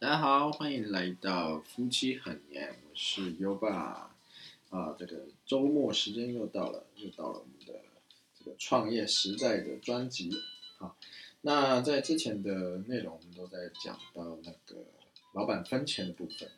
[0.00, 4.10] 大家好，欢迎来到夫妻很黏，我是优爸
[4.70, 4.96] 啊。
[4.98, 7.82] 这个周末时间又到了，又到了我们的
[8.38, 10.30] 这个创业时代的专辑。
[10.78, 10.96] 好，
[11.42, 14.82] 那在之前的内容，我们都在讲到那个
[15.32, 16.48] 老板分钱的部分。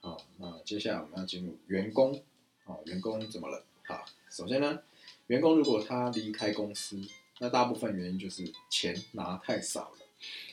[0.00, 2.20] 好，那接下来我们要进入员工。
[2.64, 3.64] 好，员工怎么了？
[3.86, 4.82] 好，首先呢，
[5.28, 7.00] 员工如果他离开公司，
[7.38, 9.98] 那大部分原因就是钱拿太少了。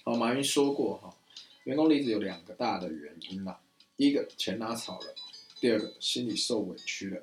[0.03, 1.15] 好，马云说过哈。
[1.63, 3.59] 员工离职有两个大的原因啦，
[3.95, 5.15] 第一个钱拿少了，
[5.59, 7.21] 第二个心里受委屈了，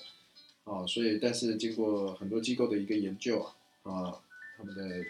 [0.65, 4.23] 哦，所以但是经过很多机构的一个研究啊，啊，
[4.57, 5.05] 他们的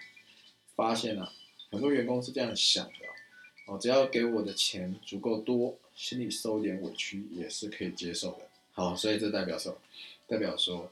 [0.74, 1.32] 发现啊，
[1.70, 2.92] 很多员工是这样想的，
[3.66, 9.76] 哦，只要给我的钱足够多，心里受一点委屈也是可以接受的，好，所以这代表什么？
[10.28, 10.90] 代表说，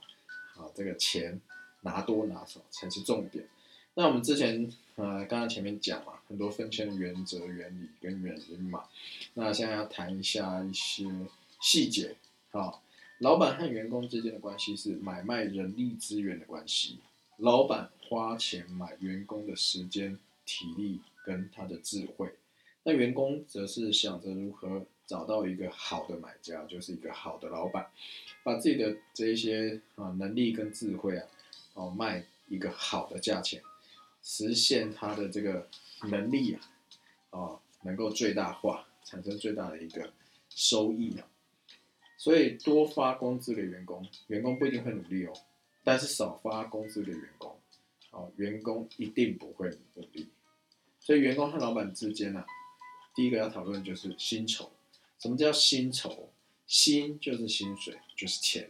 [0.55, 1.41] 好，这个钱
[1.81, 3.45] 拿多拿少才是重点。
[3.95, 8.85] 那我们之前呃，刚刚前面讲嘛，很多分钱的原则、原理跟原因嘛。
[9.35, 11.05] 那现在要谈一下一些
[11.61, 12.17] 细节。
[12.51, 12.83] 好，
[13.19, 16.99] 老板和员工之间的关系是买卖人力资源的关系。
[17.39, 22.35] 老板花钱买员工的时间、体力跟他的智慧，
[22.85, 27.89] 那员工则是想着如何找到一个好的买家，就是一个好的老板，
[28.45, 31.27] 把自己的这一些啊能力跟智慧啊，
[31.75, 33.61] 哦卖一个好的价钱。
[34.25, 35.69] 实现他的这个
[36.09, 36.61] 能力啊，
[37.31, 40.11] 哦，能够最大化，产生最大的一个
[40.49, 41.29] 收益啊。
[42.17, 45.33] 所以多发工资给员工，员工不一定会努力哦。
[45.85, 47.61] 但是少发工资给员工，
[48.13, 50.31] 哦，员工一定不会努力。
[50.99, 52.43] 所以员工和老板之间呢，
[53.15, 54.73] 第一个要讨论就是薪酬。
[55.19, 56.31] 什么叫薪酬？
[56.67, 58.65] 薪就是薪水，就是钱；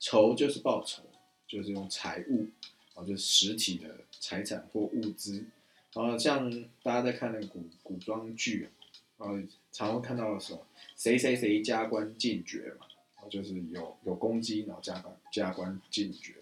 [0.00, 1.02] 酬就是报酬，
[1.46, 2.48] 就是用财物。
[2.94, 5.44] 啊，就是实体的财产或物资，
[5.92, 6.50] 然后像
[6.82, 8.70] 大家在看那个古古装剧
[9.18, 9.26] 啊，
[9.70, 10.66] 常会看到什么
[10.96, 16.36] 谁谁谁加官进爵嘛，然后就是有有攻击，然后加官加官进爵，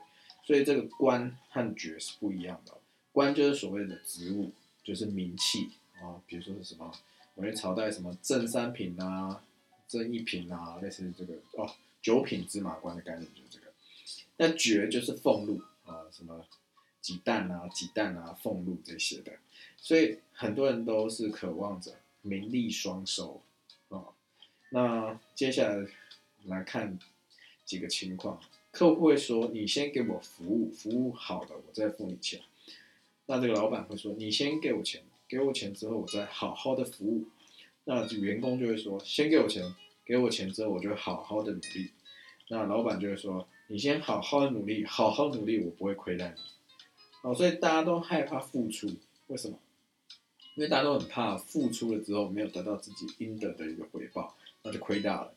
[0.44, 2.72] 所以这个官和爵是不一样的。
[3.10, 4.52] 官就是所谓的职务，
[4.84, 6.92] 就是名气啊，比如说是什么，
[7.34, 9.42] 我们朝代什么正三品啊，
[9.88, 11.68] 正一品啊，类似这个哦，
[12.00, 13.72] 九品芝麻官的概念就是这个。
[14.36, 15.60] 那爵就是俸禄。
[15.84, 16.46] 啊，什么
[17.02, 19.32] 鸡蛋啊、鸡蛋啊、俸禄这些的，
[19.76, 23.42] 所以很多人都是渴望着名利双收
[23.88, 24.04] 啊。
[24.70, 25.86] 那接下来
[26.44, 26.98] 来看
[27.66, 28.40] 几个情况，
[28.70, 32.40] 客户会说：“你先给我服务，服务好了，我再付你钱。”
[33.26, 37.26] 那这个老板会说：“你先给我钱，给我钱之后，我再好好的服务。”
[37.84, 39.74] 那员工就会说：“先给我钱，
[40.04, 41.90] 给我钱之后，我就好好的努力。”
[42.48, 43.48] 那老板就会说。
[43.68, 46.42] 你先好好的努力，好好努力，我不会亏待你。
[47.22, 48.88] 哦，所以大家都害怕付出，
[49.28, 49.58] 为什么？
[50.54, 55.32] 因为大家都很怕付出了之后没有得到自己应得的一个回报，那就亏大了。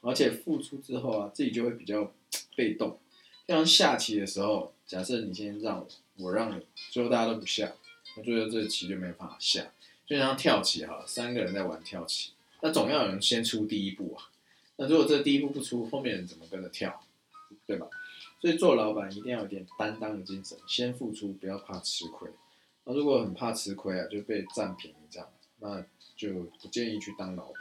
[0.00, 2.12] 而且付出之后啊，自己就会比较
[2.56, 2.98] 被动。
[3.46, 7.72] 像下棋的时候，假设你先让我，我让你，最后大家都不下，
[8.16, 9.72] 那最后这棋就没办法下。
[10.06, 14.30] 就像跳棋哈，三个人在玩跳棋，那总要有人先出第一步啊。
[14.76, 17.02] 那如果这第一步不出，后面人怎么跟着跳？
[17.66, 17.86] 对吧？
[18.44, 22.30] 所以做老板一定要有点担当的精神，先付出，不要怕吃亏。
[22.84, 25.26] 那如果很怕吃亏啊，就被占便宜这样，
[25.60, 25.82] 那
[26.14, 27.60] 就不建议去当老板。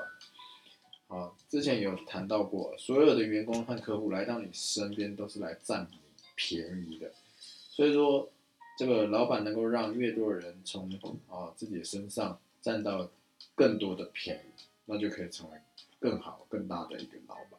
[1.08, 6.00] 好，之前有谈到过，所有的员工和客户来到你身边都是来占你
[6.36, 7.14] 便宜的。
[7.40, 8.30] 所以说，
[8.78, 10.92] 这个老板能够让越多人从
[11.30, 13.10] 啊自己的身上占到
[13.56, 15.58] 更多的便宜，那就可以成为
[16.02, 17.58] 更好、更大的一个老板。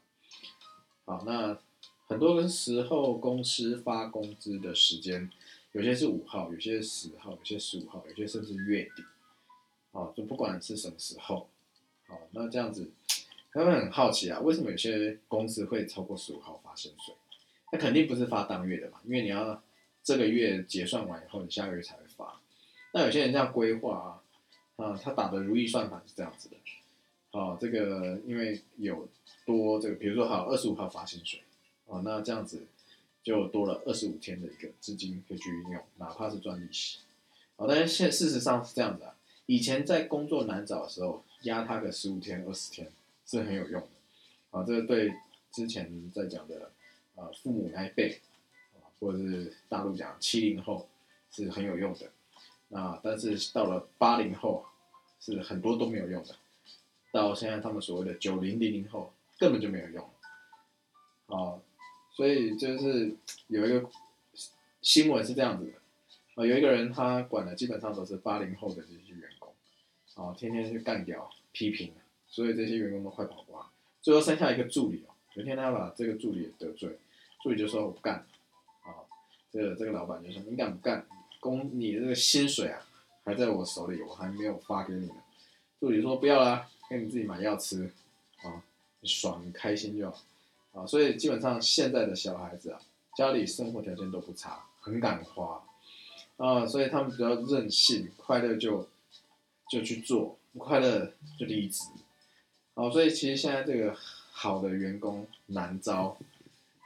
[1.07, 1.59] 好，那。
[2.07, 5.31] 很多的时候，公司发工资的时间，
[5.73, 9.03] 有些是五号，有些十号，有些十五号，有些甚至月底，
[9.93, 11.49] 哦，就不管是什么时候，
[12.07, 12.91] 好，那这样子，
[13.53, 17.15] 他们很好奇啊，为什么有些公司会超过十五号发薪水？
[17.73, 19.63] 那肯定不是发当月的嘛，因为你要
[20.03, 22.39] 这个月结算完以后，你下个月才会发。
[22.93, 24.23] 那有些人这样规划
[24.77, 26.57] 啊，啊，他打的如意算盘是这样子的，
[27.31, 29.09] 哦，这个因为有
[29.47, 31.41] 多这个，比如说好二十五号发薪水。
[31.87, 32.67] 哦，那这样子
[33.23, 37.01] 就多了二十五天的一个资金可以去运用，哪怕是赚利息。
[37.57, 39.15] 好，但是现事实上是这样的，
[39.47, 42.91] 以前在工作难找的时候，压他个十五天、二十天
[43.27, 43.89] 是很有用的。
[44.51, 45.15] 啊，这个对
[45.53, 46.73] 之前在讲的
[47.15, 48.21] 啊父母那一辈
[48.75, 50.89] 啊，或者是大陆讲七零后
[51.31, 52.11] 是很有用的。
[52.69, 54.65] 那但是到了八零后
[55.21, 56.35] 是很多都没有用的，
[57.13, 60.11] 到现在他们所谓的九零零零后根本就没有用。
[61.27, 61.63] 好。
[62.15, 63.15] 所以就是
[63.49, 63.91] 有一个
[64.81, 65.73] 新闻是这样子的，
[66.43, 69.53] 啊，有一个人他管的基本上都是八零后的这些员工，
[70.15, 71.93] 啊，天天去干掉、批评，
[72.29, 73.69] 所以这些员工都快跑光，
[74.01, 75.15] 最后剩下一个助理哦。
[75.35, 76.99] 有一天他把这个助理得罪，
[77.43, 78.25] 助理就说我不干，
[78.83, 79.03] 啊，
[79.51, 81.05] 这个这个老板就说你敢不干？
[81.41, 82.81] 工你这个薪水啊
[83.23, 85.15] 还在我手里，我还没有发给你呢。
[85.79, 87.93] 助理说不要啦，给你自己买药吃，
[88.43, 88.65] 啊，
[89.03, 90.23] 爽开心就好，
[90.75, 92.81] 啊，所以基本上现在的小孩子啊，
[93.17, 95.65] 家里生活条件都不差，很敢花，
[96.37, 98.87] 啊，所以他们比较任性，快乐就
[99.71, 101.85] 就去做，不快乐就离职，
[102.75, 103.97] 好，所以其实现在这个。
[104.37, 106.19] 好的员工难招，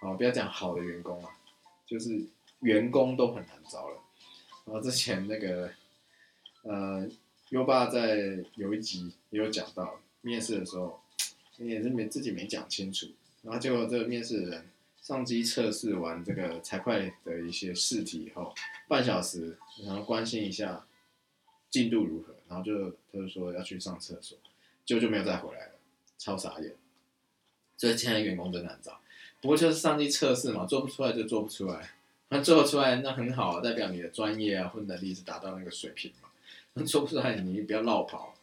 [0.00, 1.30] 啊，不要讲好的员工啊，
[1.86, 2.22] 就是
[2.60, 3.96] 员工都很难招了。
[4.66, 5.70] 然后之前那个，
[6.60, 7.08] 呃，
[7.48, 11.00] 优爸在有一集也有讲到，面试的时候
[11.56, 13.06] 也是没自己没讲清楚，
[13.42, 14.68] 然后结果这个面试人
[15.00, 18.54] 上机测试完这个财会的一些试题以后，
[18.88, 20.84] 半小时然后关心一下
[21.70, 24.36] 进度如何，然后就他就说要去上厕所，
[24.84, 25.72] 就就没有再回来了，
[26.18, 26.74] 超傻眼。
[27.76, 29.00] 所以现在员工真难找，
[29.40, 31.90] 不过就是上机测试嘛，做不出来就做不出来，
[32.30, 36.28] 那做出来那很好，代表你的专业啊或能力是达到那个水平嘛。
[36.74, 38.34] 那做不出来你不要绕跑，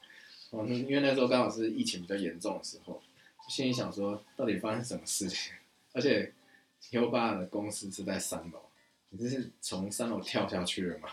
[0.52, 3.02] 哦，因为那时候刚好是疫情比较严重的时候，
[3.48, 5.54] 心里想说到底发生什么事情？
[5.94, 6.34] 而且
[6.92, 8.62] 优爸的公司是在三楼，
[9.10, 11.10] 你这是从三楼跳下去了嘛？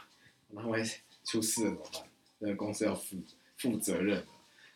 [0.49, 0.83] 那会
[1.25, 2.03] 出事怎么办？
[2.39, 3.17] 那个公司要负
[3.57, 4.17] 负责任，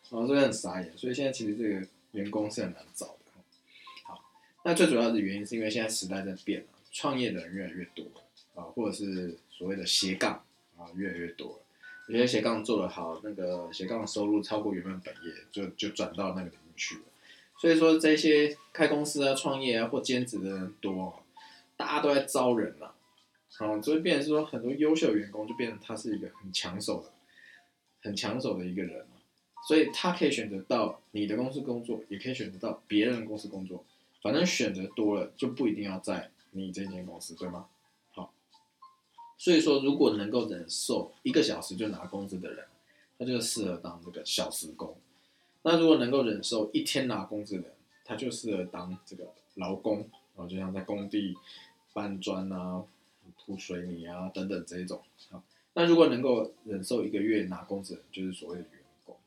[0.09, 0.97] 然后所以很傻眼。
[0.97, 3.13] 所以现在其实这个员工是很难找的。
[4.03, 4.23] 好。
[4.63, 8.05] 那最主要的原因是因为现在时代在变了，创业的人越来越多
[8.55, 10.43] 啊，或者是所谓的斜杠
[10.77, 11.61] 啊越来越多。
[12.07, 17.01] 有些斜杠做得好，那个斜杠收入超过原本本业，就就转到那个领域去了。
[17.59, 21.23] 所以说这些开公司啊、创业啊或兼职的人多，
[21.75, 22.93] 大家都在招人了，
[23.57, 27.11] 好，所以变成说很多优秀员工就变成他是一个很抢手的、
[28.01, 29.05] 很抢手的一个人
[29.67, 33.83] 所以他可以选择到你的公司工作，也可以选择到别人的公司工作。
[34.21, 37.67] 反正选择多了，就不一定要在你这间公司，对吗？
[38.13, 38.33] 好，
[39.37, 42.65] 所以说，如果能够忍受一个小时就拿工资的人，
[43.19, 44.95] 他就适合当这个小时工；
[45.69, 47.71] 那如果能够忍受一天拿工资的人，
[48.05, 49.97] 他就适合当这个劳工，
[50.33, 51.35] 然后就像在工地
[51.91, 52.81] 搬砖啊、
[53.35, 55.01] 铺水泥啊等等这一种。
[55.29, 55.43] 好，
[55.73, 58.71] 那如果能够忍受一个月拿工资的，就是所谓的员
[59.03, 59.17] 工；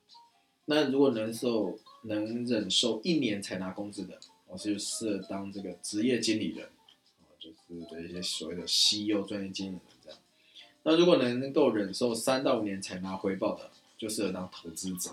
[0.65, 6.71] 那如果能受能忍受一年才拿工资的，我是适合当这个职业经理人，
[7.39, 10.19] 就是的一些所谓的 CEO 专业经理人这样。
[10.85, 15.11] 那如果能够忍受三到五年才拿回报的，就适合当投资者，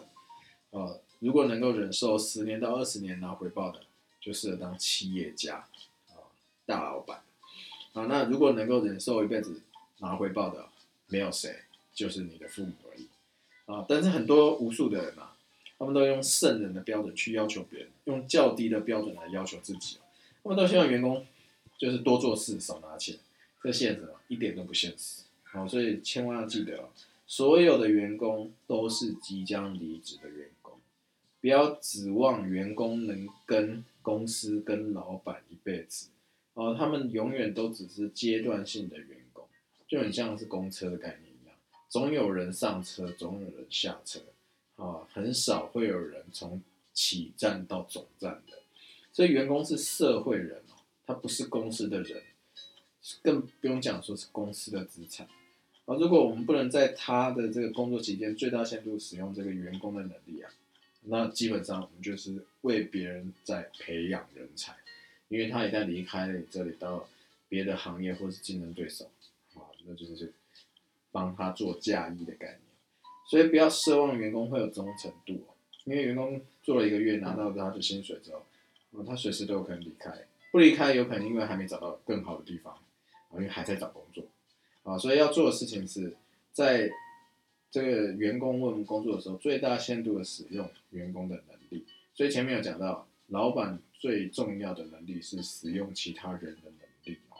[0.70, 3.82] 呃，如果能够忍受十年到二十年拿回报的，
[4.20, 5.68] 就适合当企业家，
[6.10, 6.32] 啊，
[6.66, 7.22] 大老板。
[7.94, 9.62] 啊，那如果能够忍受一辈子
[10.00, 10.68] 拿回报的，
[11.08, 13.08] 没有谁，就是你的父母而已。
[13.66, 15.34] 啊，但是很多无数的人啊。
[15.80, 20.00] 他们都用圣人的标准去要求别人，用较低的标准来要求自己。
[20.42, 21.24] 他们都希望员工
[21.78, 23.16] 就是多做事少拿钱，
[23.62, 25.22] 这现实一点都不现实。
[25.44, 26.90] 好，所以千万要记得哦，
[27.28, 30.57] 所有的员工都是即将离职的员工，
[31.48, 36.10] 不要指望员工能跟公司跟老板一辈子。
[36.56, 39.48] 哦，他们永远都只是阶段性的员工，
[39.88, 41.56] 就很像是公车的概念一样，
[41.88, 44.20] 总有人上车，总有人下车。
[44.76, 46.62] 啊，很少会有人从
[46.92, 48.58] 起站到总站的，
[49.14, 50.76] 所以员工是社会人哦，
[51.06, 52.24] 他不是公司的人，
[53.24, 55.26] 更不用讲说是公司的资产
[55.86, 55.96] 啊。
[55.96, 60.52] 如果我们不能在他的这个工作期间最大限度使用这个员工的能力啊，
[61.10, 64.76] 那基本上我们就是为别人在培养人才，
[65.30, 67.08] 因为他一旦离开了这里到
[67.50, 69.10] 别的行业或是竞争对手
[69.56, 70.34] 啊，那就是
[71.12, 72.60] 帮他做嫁衣的概念。
[73.30, 75.46] 所以不要奢望员工会有忠诚度
[75.86, 80.12] 因为员工做了一个月拿到他的薪水之后，他随时都有可能离开，
[80.52, 84.24] 不离开有可能因为还没找到更好的地方，啊，因为还在找工作，
[84.84, 86.14] 啊，所以要做的事情是
[86.52, 86.90] 在
[87.70, 91.86] 这个员工问工作的时候，最大限度的使用员工的能力。
[92.14, 97.38] 所以前面有讲到，老板最重要的能力是使用其他人的能力哦。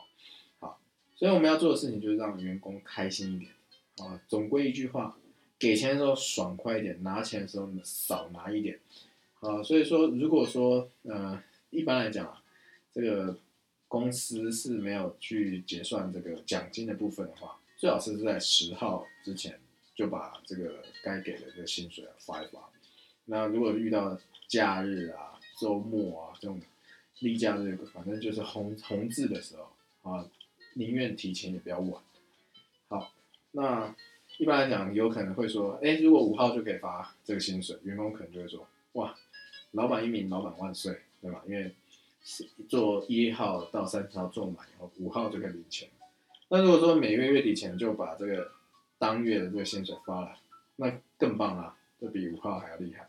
[0.60, 0.80] 好，
[1.16, 3.52] 所以我们要做的事情就是让员工开心一点，
[3.98, 5.16] 啊，总归一句话。
[5.60, 8.78] 给钱的时候爽快一点，拿钱的时候少拿一点，
[9.40, 12.40] 啊，所以说如果说呃一般来讲啊，
[12.92, 13.36] 这个
[13.88, 19.58] 公司是没有去结算这个奖金的部分的话，最好是在十号之前
[19.98, 22.70] 就把这个该给的这个薪水啊发一发。
[23.24, 26.60] 那如果遇到假日啊、周末啊这种
[27.18, 29.72] 例假日，反正就是红红字的时候
[30.08, 30.24] 啊，
[30.74, 32.00] 宁愿提前也不要晚。
[32.88, 33.12] 好，
[33.50, 33.92] 那。
[34.36, 39.12] 一般来讲，有可能会说，哎，如果五号就可以发这个薪水，员工可能就会说，哇，
[39.72, 41.42] 老板一名，老板万岁，对吧？
[41.44, 41.74] 因为
[42.68, 45.88] 做一号到三十号做满以后，五号就可以领钱。
[46.50, 48.52] 那如果说每月月底前就把这个
[48.98, 50.38] 当月的这个薪水发了，
[50.76, 53.08] 那更棒啦，这比五号还要厉害。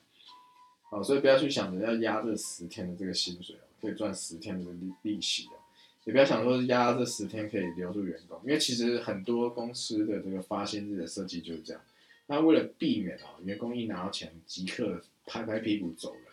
[0.90, 5.60] 好，所以不要去想着要压这十天的这个薪水哦，可以赚十天的利利息哦。
[6.06, 11.82] 也不要想说压这十天可以留住员工，因为其实很多公司的这个发薪日的设计就是这样。
[12.26, 16.24] 那为了避免啊，员工一拿到钱即刻拍拍屁股走人，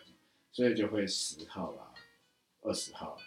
[0.51, 1.93] 所以就会十号啦、
[2.61, 3.17] 二十号，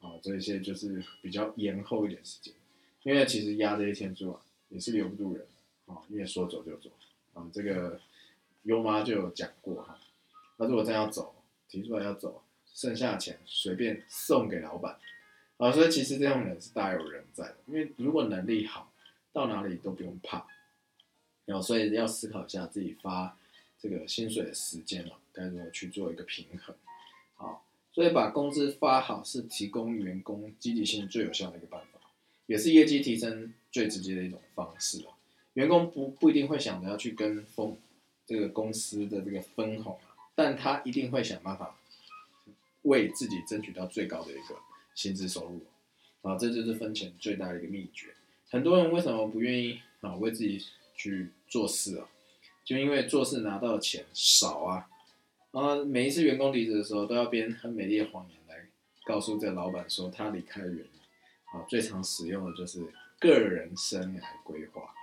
[0.00, 2.54] 啊，这些就是比较延后一点时间。
[3.02, 4.40] 因为其实压这一天做
[4.70, 5.46] 也是留不住人
[5.86, 6.90] 啊，因为说走就走
[7.34, 7.48] 啊。
[7.52, 8.00] 这个
[8.62, 9.98] 优妈就有讲过哈，
[10.56, 11.34] 那如果真要走，
[11.68, 14.98] 提出来要走，剩下的钱随便送给老板。
[15.56, 18.92] 啊，所以其实这种人是大有人在的，因为如果能力好，
[19.32, 20.46] 到哪里都不用怕。
[21.44, 23.38] 然后，所以要思考一下自己发
[23.78, 26.74] 这个薪水的时间了，该如何去做一个平衡。
[27.34, 32.00] 好，所以把工资发好是提供员工积极性最有效的一个办法，
[32.46, 35.13] 也是业绩提升最直接的一种方式啊。
[35.54, 37.76] 员工不不一定会想着要去跟风
[38.26, 41.76] 这个公司的这个分红啊，但他一定会想办法
[42.82, 44.56] 为自己争取到最高的一个。
[44.96, 45.60] 薪资收入，
[46.22, 48.14] 啊，这就是分钱最大的一个秘诀。
[48.48, 52.06] 很多人为什么不愿意啊为自己去做事啊？
[52.64, 54.88] 就因为做事拿到的钱少啊。
[55.50, 58.64] 啊，每一次员工离职的时候，都要编很美丽的谎言来
[59.04, 61.00] 告诉这老板说他离开的原因。
[61.46, 62.86] 啊，最常使用的就是
[63.18, 64.94] 个人生涯规划。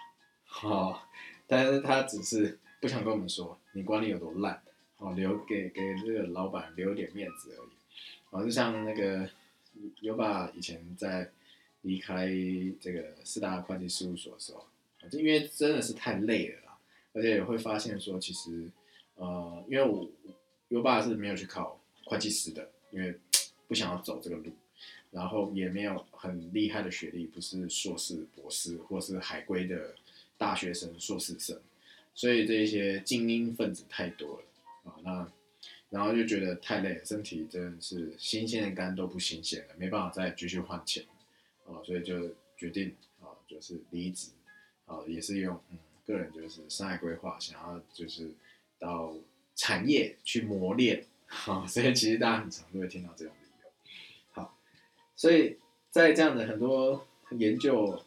[0.54, 1.08] 好，
[1.48, 4.62] 但是他只是不想跟我们说你管理有多烂，
[4.98, 7.70] 哦，留给给这个老板留点面子而已。
[8.30, 9.30] 啊，就像那个。
[10.02, 11.32] 有把以前在
[11.84, 12.28] 离开
[12.80, 14.68] 这个四大会计事务所的时候，
[15.10, 16.78] 就因为真的是太累了，
[17.14, 18.70] 而且也会发现说，其实
[19.16, 20.08] 呃，因为我
[20.68, 23.18] 尤爸是没有去考会计师的，因为
[23.66, 24.52] 不想要走这个路，
[25.10, 29.96] 然后也没有很厉害的学历，不是硕士、博士或是海归的
[30.42, 31.62] 大学生、硕士生，
[32.16, 35.32] 所以这一些精英分子太多了啊，那。
[35.92, 41.04] 然后就觉得太累了，身体真的是新鲜的肝都不新鲜了，没办法再继续换钱，
[41.66, 44.30] 啊，所以就决定啊，就是离职，
[44.86, 48.32] 啊，也是用嗯个人就是生涯规划，想要就是
[48.80, 49.14] 到
[49.54, 53.92] 产业去磨练，啊，所以其实大家很常都会听到这种理由，
[54.32, 54.58] 好，
[55.18, 55.58] 所以
[55.90, 58.02] 在这样的很多研究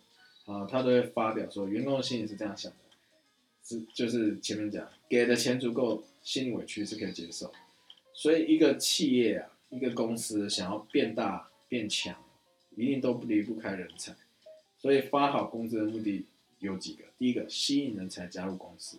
[0.46, 2.78] 啊，他都会发表说，员工的心里是这样想的，
[3.62, 7.52] 是就是前面讲给的钱足够，心里委屈是可以接受。
[8.12, 12.14] 所以，一个企业啊，一个公司想要变大变强，
[12.76, 14.14] 一定都不离不开人才。
[14.78, 16.26] 所以，发好工资的目的
[16.58, 18.98] 有几个：第一个，吸引人才加入公司；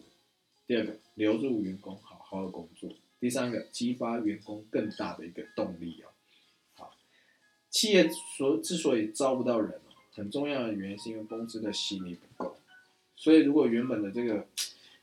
[0.65, 6.09] 第二个，留住员工好好的工作；第三个，激发员工更大的一个动力哦。
[6.73, 6.95] 好，
[7.69, 9.79] 企业所之所以招不到人，
[10.15, 12.57] 很重要的原因是因为工资的吸引力不够。
[13.15, 14.47] 所以，如果原本的这个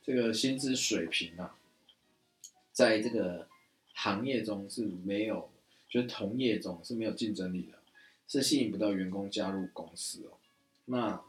[0.03, 1.57] 这个薪资水平啊，
[2.73, 3.47] 在这个
[3.95, 5.51] 行业中是没有，
[5.89, 7.79] 就是同业中是没有竞争力的，
[8.27, 10.39] 是吸引不到员工加入公司哦。
[10.87, 11.23] 那，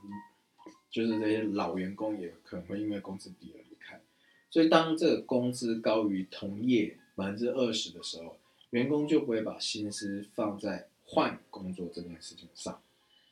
[0.89, 4.01] 就是这些老员工也可能会因为工资低而离开。
[4.49, 8.37] 所以当这个工资高于同业百分之二十的时候，
[8.71, 12.81] 员工就不会把心思放在换工作这件事情上，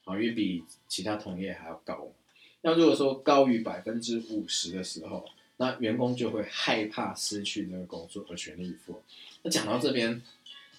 [0.05, 2.07] 啊，因为比其他同业还要高。
[2.61, 5.25] 那如果说高于百分之五十的时候，
[5.57, 9.01] 那员工就会害怕失去这个工作而全力以赴。
[9.43, 10.21] 那讲到这边，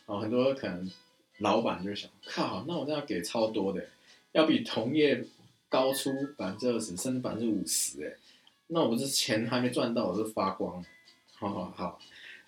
[0.07, 0.91] 哦，很多可能
[1.38, 3.88] 老板就想，靠，那我这样给超多的，
[4.33, 5.25] 要比同业
[5.69, 8.17] 高出百分之二十，甚至百分之五十，哎，
[8.69, 10.85] 那我这钱还没赚到，我就发光。
[11.35, 12.00] 好好好，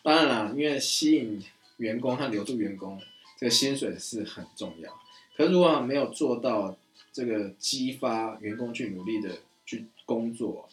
[0.04, 1.42] 当然啦，因为吸引
[1.78, 3.00] 员工和留住员工，
[3.36, 5.00] 这个薪水是很重要。
[5.36, 6.76] 可如果没有做到
[7.12, 10.68] 这个激发员工去努力的去工作。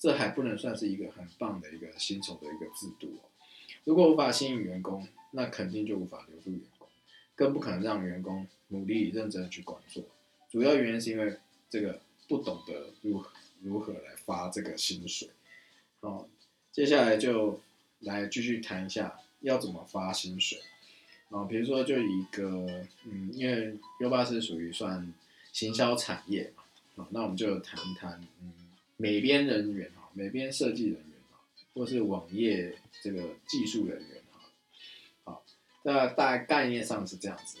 [0.00, 3.26] 这还不能算是一个很棒的一个薪酬的一个制度哦。
[3.82, 6.86] 如果无法吸引员工，那肯定就无法留住员工，
[7.34, 10.04] 更不可能让员工努力认真去工作。
[10.48, 11.36] 主要原因是因为
[11.68, 13.28] 这个不懂得如何
[13.60, 15.30] 如何来发这个薪水。
[15.98, 16.28] 好，
[16.70, 17.60] 接下来就
[17.98, 20.60] 来继续谈一下要怎么发薪水。
[21.30, 25.12] 啊，比如说就一个，嗯，因为优巴是属于算
[25.52, 26.64] 行销产业嘛，
[26.96, 28.52] 好，那我们就谈一谈，嗯。
[29.00, 31.38] 美编人员哈，美编设计人员哈，
[31.72, 34.40] 或是网页这个技术人员哈，
[35.22, 35.44] 好，
[35.84, 37.58] 那大概概念上是这样子，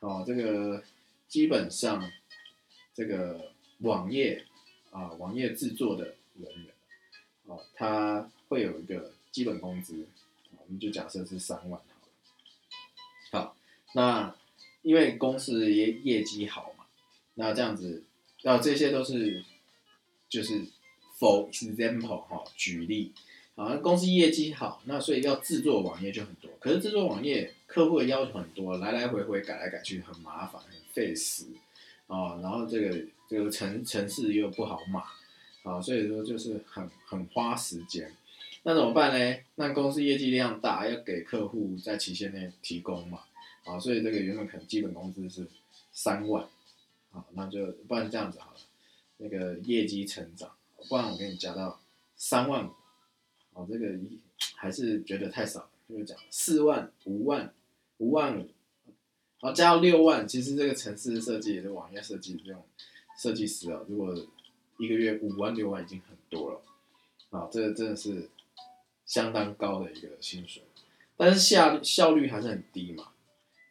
[0.00, 0.82] 好，这个
[1.28, 2.10] 基本上
[2.94, 4.42] 这个网页
[4.90, 6.72] 啊，网页制作的人员，
[7.44, 10.06] 哦，他会有一个基本工资，
[10.56, 11.78] 我们就假设是三万。
[13.94, 14.34] 那
[14.82, 16.84] 因为公司业业绩好嘛，
[17.34, 18.04] 那这样子，
[18.42, 19.42] 那这些都是
[20.28, 20.66] 就是
[21.18, 23.12] for example 哈，举例，
[23.56, 31.46] 好，像公司业绩好，那所以要制作网页就很多，可是制作网页客户的要求很多，来来回回改来改去很麻烦，很费时
[32.06, 35.04] 啊，然后这个这个城城市又不好码
[35.62, 38.12] 啊，所以说就是很很花时间。
[38.64, 39.36] 那怎么办呢？
[39.56, 43.20] 那公司业绩量大，要给客户在期限内提供嘛，
[43.64, 45.46] 啊，所以这个原本可能基本工资是
[45.92, 46.46] 三万，
[47.10, 48.56] 好，那就不然这样子好了，
[49.18, 50.50] 那个业绩成长，
[50.88, 51.80] 不然我给你加到
[52.16, 52.70] 三万五，
[53.54, 54.18] 哦，这个一
[54.56, 57.52] 还是觉得太少，就是讲四万、五万、
[57.98, 58.48] 五万五，
[59.40, 62.64] 好，加到六万，其实这个城市设计、也是网页设计这种
[63.18, 64.14] 设计师啊，如果
[64.78, 66.62] 一个月五万、六万已经很多了，
[67.30, 68.28] 啊，这个真的是。
[69.06, 70.62] 相当高的一个薪水，
[71.14, 73.08] 但是效效率还是很低嘛？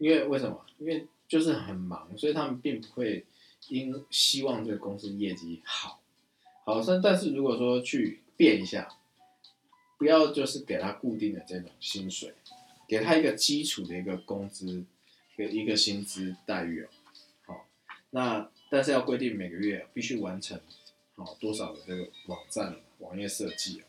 [0.04, 0.66] 因为为什么？
[0.80, 3.26] 因为就是很忙，所以他们并不会
[3.70, 6.02] 因希望这个公司业绩好，
[6.66, 8.98] 好，但但是如果说去变一下，
[9.98, 12.34] 不要就是给他固定的这种薪水，
[12.86, 14.84] 给他一个基础的一个工资，
[15.38, 16.90] 一个一个薪资待遇哦，
[17.46, 17.66] 好，
[18.10, 20.60] 那但是要规定每个月必须完成
[21.16, 23.88] 好多少的这个网站网页设计啊。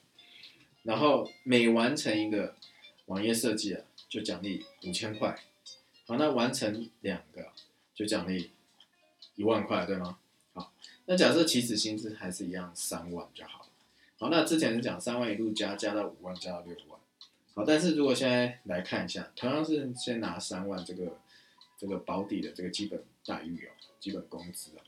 [0.85, 2.55] 然后每完成一个
[3.07, 5.37] 网页设计啊，就奖励五千块。
[6.07, 7.51] 好，那完成两个
[7.95, 8.51] 就奖励
[9.37, 10.19] 一万块，对吗？
[10.53, 10.73] 好，
[11.07, 13.69] 那假设起始薪资还是一样三万就好了。
[14.19, 17.01] 好，那之前是讲三万一路加，加到五万，加到六万。
[17.55, 21.19] 好，但是如果现在来看一下，同样是先拿三万这个
[21.79, 24.85] 这个保底的这个基本待遇哦，基本工资啊。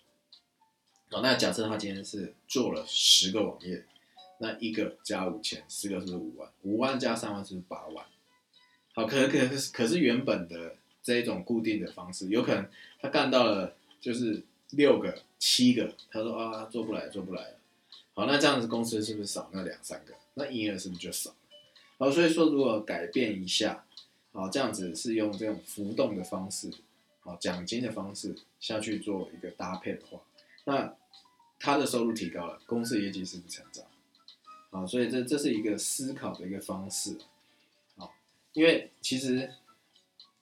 [1.11, 3.85] 好，那假设他今天是做了十个网页。
[4.39, 8.05] 那一个加五千，十个是不是五万，五万加三万是八万。
[8.93, 9.39] 好，可可
[9.73, 12.69] 可是原本的这一种固定的方式，有可能
[13.01, 17.57] 他干到了就是六个、七个，他说啊做不来，做不来了。
[18.13, 20.15] 好，那这样子公司是不是少那两三个？
[20.35, 21.37] 那营业额是不是就少了？
[21.99, 23.87] 好，所以说如果改变一下，
[24.33, 26.73] 好，这样子是用这种浮动的方式，
[27.21, 30.21] 好，奖金的方式下去做一个搭配的话，
[30.65, 30.93] 那
[31.61, 33.85] 他的收入提高了，公司业绩是不是成长？
[34.71, 37.17] 好，所以这这是一个思考的一个方式，
[37.97, 38.13] 好，
[38.55, 39.53] 因为其实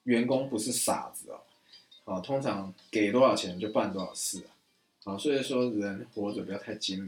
[0.05, 1.41] 员工不是傻子哦，
[2.05, 4.43] 啊，通常给多少钱就办多少事
[5.05, 7.05] 啊，啊，所以说人活着不要太精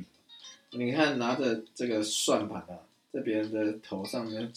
[0.70, 4.52] 明，你看拿着这个算盘啊，在别人的头上面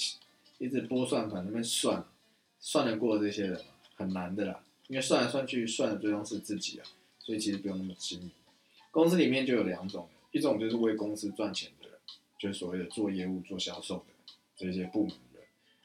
[0.57, 2.05] 一直拨算盘那边算，
[2.59, 3.61] 算得过这些人？
[3.95, 6.85] 很难的啦，因为算来算去算的最终是自己啊，
[7.19, 8.31] 所以其实不用那么精明。
[8.91, 11.97] 公司里面就有两种，一种就是为公司赚钱的人。
[12.39, 14.13] 就是所谓的做业务、做销售的
[14.55, 15.41] 这些部门的，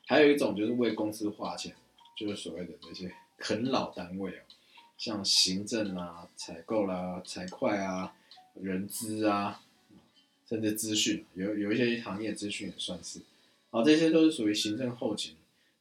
[0.06, 1.74] 还有一种就是为公司花钱，
[2.16, 4.44] 就是所谓的这些啃老单位啊，
[4.96, 8.14] 像行政啊、采购啦、财会啊、
[8.54, 9.62] 人资啊，
[10.48, 13.20] 甚至资讯，有有一些行业资讯也算是，
[13.70, 15.36] 啊，这些都是属于行政后勤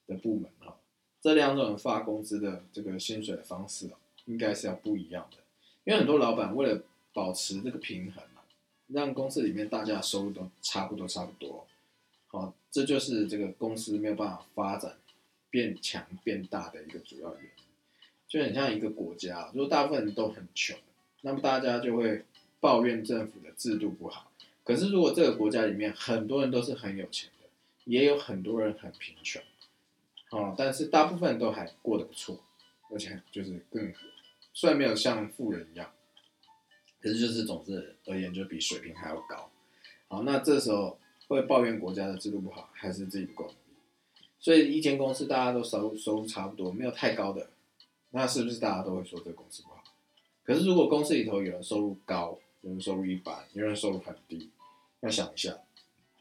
[0.07, 0.75] 的部门啊。
[1.21, 3.93] 这两种发工资的这个薪水的方式啊，
[4.25, 5.37] 应该是要不一样的，
[5.83, 8.41] 因为很多老板为了保持这个平衡嘛。
[8.87, 11.65] 让公司里面大家的收入都差不多，差不多，
[12.27, 14.97] 好，这就是这个公司没有办法发展、
[15.53, 17.63] 变强、变大的一个主要原因。
[18.27, 20.75] 就很像一个国家，如果大部分人都很穷，
[21.21, 22.25] 那么大家就会
[22.59, 24.31] 抱怨政府的制度不好。
[24.63, 27.47] 可是如果这个国家里面很多人都是很有钱的，
[27.83, 29.39] 也有很多人很贫穷，
[30.31, 32.43] 哦，但是大部分都还过得不错，
[32.89, 33.93] 而且就是更
[34.51, 35.91] 虽然没有像富人一样。
[36.99, 39.51] 可是就是总之而言，就比水平还要高。
[40.07, 43.53] 好，那这时候会抱怨国家的制度不好，还是自己不够？
[44.43, 47.49] 所以一间公司大家都收收入差不多，没有太高的，
[48.09, 49.81] 那是不是大家都会说这个公司不好？
[50.43, 54.49] 可是如果公司里头有人收入高，有人收入一般，有人收入很低，
[54.99, 55.59] 要想一下，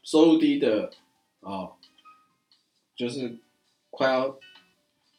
[0.03, 0.93] 收入低的
[1.41, 1.73] 啊，
[2.95, 3.39] 就是
[3.89, 4.39] 快要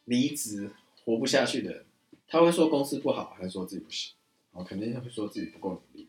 [0.07, 0.71] 离职
[1.05, 1.85] 活不下去的人，
[2.27, 4.15] 他会说公司不好，还是说自己不行？
[4.53, 6.09] 哦，肯定会说自己不够努力，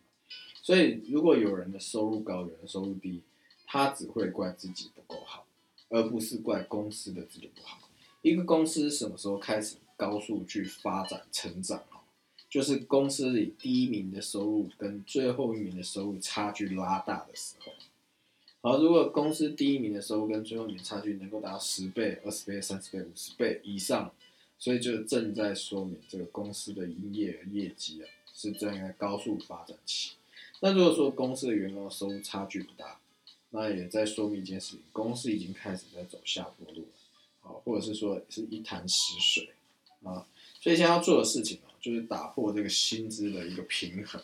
[0.62, 3.22] 所以如果有人的收入高，有人收入低，
[3.66, 5.45] 他只会怪自己不够好，
[5.96, 7.80] 而不是怪公司的制度不好。
[8.22, 11.82] 一个公司什么时候开始高速去发展成长？
[12.50, 17.72] 就是公司里第一名的收入跟最后一名的收入差距拉大的时候。
[18.62, 24.12] 好，如果公司第一名的收入跟最后一名差距能够达到十倍、二十倍、三十倍、五十倍以上，
[24.60, 28.10] 所以就正在说明这个公司的营业业绩啊。
[28.38, 30.12] 是正在高速发展期。
[30.60, 33.00] 那如果说公司的员工收入差距不大，
[33.56, 36.88] 那也在说明一件事情，公司已经开始在走下坡路了，
[37.40, 39.54] 好，或者是说是一潭死水
[40.04, 40.28] 啊。
[40.60, 44.22] 所以现在要做的事情哦，就是打破这个薪资的一个平衡，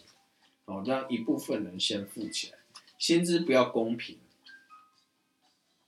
[0.66, 2.58] 哦，让一部分人先富起来，
[3.00, 4.18] 薪资不要公平、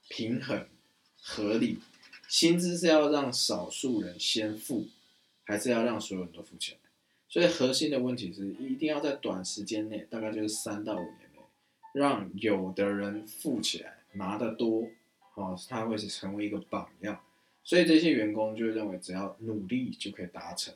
[0.08, 0.68] 平衡、
[1.22, 1.80] 合理，
[2.30, 4.88] 薪资是要让少数人先富，
[5.44, 6.78] 还是要让所有人都富起来？
[7.28, 11.23] 所以核心的问题是，一定要在短时间内，大概就是三到五年，
[11.94, 14.90] 让有的人富起来，拿得多，
[15.36, 17.22] 哦，他会是成为一个榜样。
[17.64, 20.74] 所以这些员工就认为，只要努力就可以达成。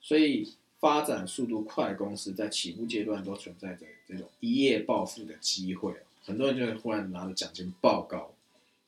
[0.00, 5.96] 所以发展速度快公司在起步阶段都存在着这种一夜暴富的机会。
[6.22, 8.32] 很多人就会忽然拿着奖金报告，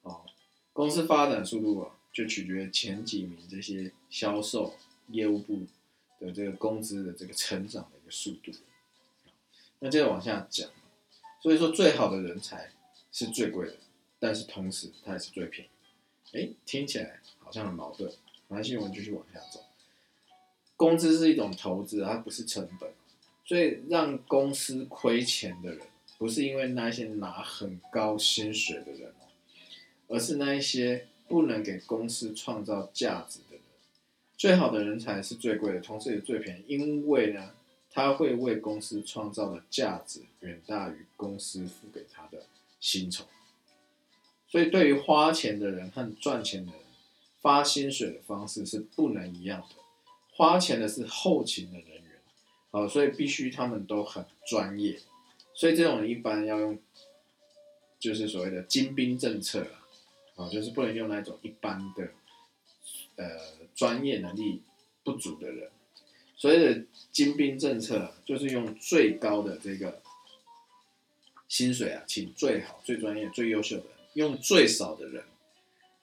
[0.02, 0.22] 哦，
[0.72, 4.74] 公司发展速度啊，就取决于前几名这些销售
[5.08, 5.66] 业务部。
[6.20, 8.50] 的这个工资的这个成长的一个速度，
[9.80, 10.70] 那接着往下讲，
[11.44, 12.70] 所以说最好的人才
[13.12, 13.76] 是最贵的，
[14.18, 16.38] 但是同时它也是最便宜。
[16.38, 18.10] 哎，听起来好像很矛盾。
[18.48, 19.60] 反正新闻继续往下走，
[20.74, 22.90] 工资是一种投资，它不是成本，
[23.44, 29.12] 所以让公司亏钱的人，不是因为那些拿很高薪水的人，
[30.08, 33.60] 而是那一些不能给公司创造价值的人。
[34.38, 37.50] 最好的人才是最贵的，同时也最便宜，因为呢，
[37.94, 42.42] 他会为公司创造的价值远大于公司付给他的
[42.80, 43.24] 薪酬。
[44.48, 46.80] 所以，对于花钱的人和赚钱的人，
[47.40, 49.76] 发薪水的方式是不能一样的。
[50.32, 52.20] 花钱的是后勤的人员，
[52.72, 54.98] 啊，所以必须他们都很专业。
[55.54, 56.78] 所以这种一般要用，
[58.00, 59.60] 就是所谓的精兵政策
[60.34, 62.10] 啊，啊，就是不能用那种一般的。
[63.16, 63.28] 呃，
[63.76, 64.60] 专业能力
[65.04, 65.70] 不足的人，
[66.44, 70.02] 所谓的精兵政策，就是用最高的这个
[71.48, 75.24] 薪水啊，请最好、最专业、最优秀的人，用最少的人。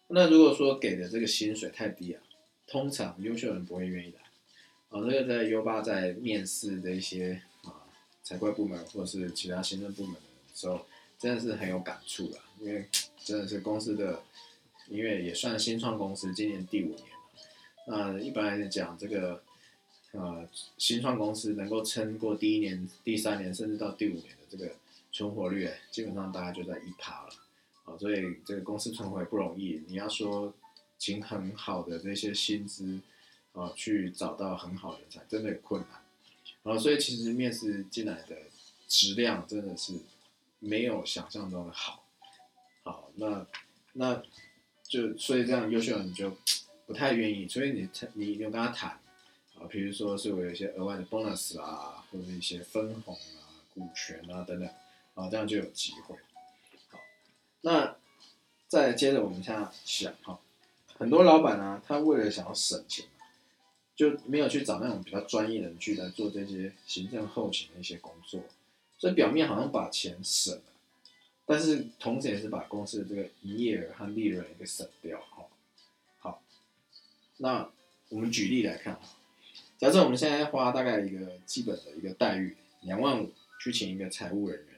[0.07, 2.23] 那如果说给的这个薪水太低啊，
[2.65, 4.21] 通常优秀人不会愿意来。
[4.89, 7.85] 啊，这个在 U 八在面试的一些啊
[8.23, 10.21] 财会部门或者是其他行政部门的
[10.55, 10.87] 时候，
[11.19, 12.87] 真的是很有感触的，因为
[13.23, 14.23] 真的是公司的。
[14.87, 17.05] 因为也算新创公司，今年第五年了。
[17.85, 19.41] 那一般来讲，这个
[20.11, 20.47] 呃
[20.77, 24.75] 新创公司能够撑过第一年、第三年，甚至到第五年的这个
[25.11, 27.29] 存活率，基本上大概就在一趴了。
[27.85, 29.81] 啊，所以这个公司存活也不容易。
[29.87, 30.53] 你要说
[30.97, 32.99] 请很好的这些薪资
[33.53, 36.73] 啊，去找到很好的人才，真的有困难。
[36.73, 38.37] 啊，所以其实面试进来的
[38.87, 39.93] 质量真的是
[40.59, 42.05] 没有想象中的好。
[42.83, 43.45] 好，那
[43.93, 44.23] 那。
[44.91, 46.35] 就所以这样优秀人就
[46.85, 48.99] 不太愿意，所以你你有跟他谈
[49.61, 54.67] 啊，比如说是我有一些额外的 bonus 啊，或者一些分红啊、股权啊等等
[55.13, 56.15] 啊，这样就有机会。
[56.89, 56.99] 好，
[57.61, 57.95] 那
[58.67, 60.39] 再接着我们现在想哈，
[60.97, 63.05] 很多老板呢，他为了想要省钱，
[63.95, 68.41] 就没有去找那种比较专业的人去来做这些行政后勤的一些工作，
[68.97, 70.61] 所以表面好像把钱省了。
[71.45, 75.45] 但是同时也是把公司的这个营业额和利润给省掉哈。
[76.19, 76.41] 好，
[77.37, 77.69] 那
[78.09, 79.01] 我们举例来看哈，
[79.81, 84.75] 假设我们现在花大概一个基本的一个待遇两万五去请一个财务人员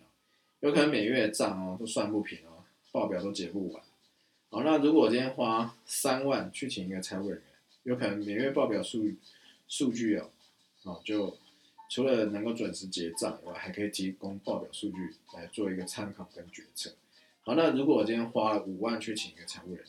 [0.62, 3.84] 有可能每月账哦都算不平哦，报表都结不完。
[4.50, 7.46] 好，那如果我今天花三万去请一个财务人员，
[7.84, 9.04] 有可能每月报表数
[9.68, 10.30] 数据哦，
[10.84, 11.38] 哦就。
[11.89, 16.92] 除了能够准时结账以外，还可以提供报表数据来做一个参考跟决策。
[17.42, 19.86] 好，那如果我今天花了五万去请一个财务人员，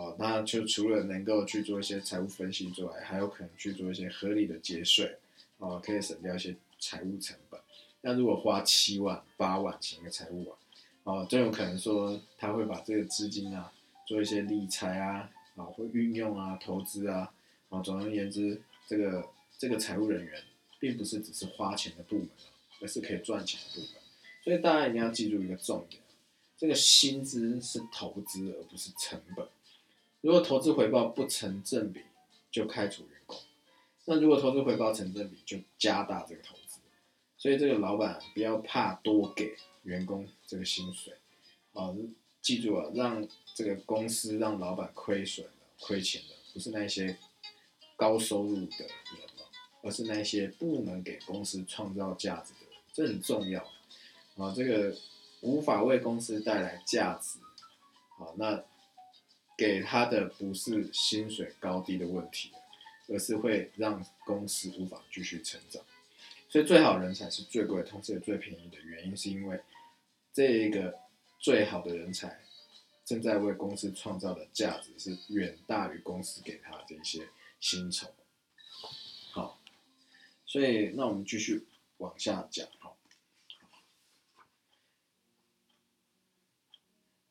[0.00, 5.18] 哦，那就除了能够去做一些财务分析之外，还有可能去做一些合理的节税，
[5.58, 7.60] 哦，可以省掉一些财务成本。
[8.00, 10.56] 那如果花七万、八万请一个财务啊，
[11.04, 13.70] 哦，就有可能说他会把这个资金啊
[14.06, 17.30] 做一些理财啊，啊，会运用啊、投资啊，
[17.68, 20.42] 啊，总而言之，这个这个财务人员。
[20.80, 22.28] 并不是只是花钱的部门
[22.80, 24.00] 而是可以赚钱的部门。
[24.42, 26.02] 所以大家一定要记住一个重点：
[26.56, 29.46] 这个薪资是投资，而不是成本。
[30.20, 32.02] 如果投资回报不成正比，
[32.50, 33.38] 就开除员工；
[34.04, 36.80] 那如果投资回报成正比，就加大这个投资。
[37.36, 41.14] 所以这个老板不要怕多给员工这个薪水，
[41.72, 41.94] 啊，
[42.42, 47.16] 记住啊，让这个公司让老板亏损的、亏钱的，不是那些
[47.96, 48.90] 高收入的人。
[49.82, 53.62] 而是那些不能给公司创造价值的人，这很重要
[54.36, 54.52] 啊！
[54.54, 54.94] 这个
[55.40, 57.38] 无法为公司带来价值，
[58.18, 58.62] 好，那
[59.60, 62.50] 给他的不是薪水高低的问题，
[63.08, 65.84] 而是会让公司无法继续成长。
[66.48, 69.60] 所以，最好人才是最贵，同时也最便宜的原因，是因为
[70.32, 70.98] 这一个
[71.38, 72.40] 最好的人才
[73.04, 77.28] 正在为公司创造的价值是远大于公司给他这些
[77.60, 78.14] 薪酬。
[79.30, 79.60] 好，
[80.46, 81.66] 所以那我们继续
[81.98, 82.96] 往下讲哈。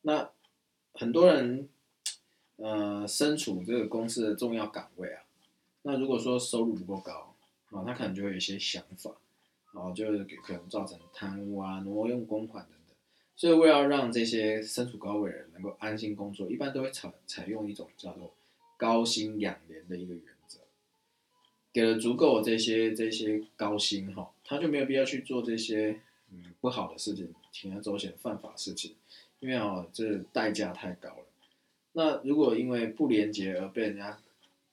[0.02, 0.30] 那
[0.94, 1.68] 很多人
[2.60, 5.22] 呃身处这个公司的重要岗位啊，
[5.82, 7.34] 那如果说收入不够高
[7.70, 9.10] 啊，他可能就会有一些想法。
[9.72, 12.96] 哦，就是给可能造成贪污啊、挪用公款等等，
[13.36, 18.34] 所以为了让这些身处高位的人能够安心工作，一般都会采采用一种叫做
[18.76, 20.58] 高薪养廉的一个原则，
[21.72, 26.00] 给了足够这些这些高薪哈，他就没有必要去做这些
[26.32, 28.96] 嗯不好的事情、铤而走险、犯法事情，
[29.38, 31.24] 因为哦这代价太高了。
[31.92, 34.18] 那如果因为不廉洁而被人家